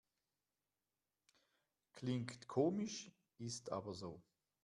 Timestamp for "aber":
3.71-3.93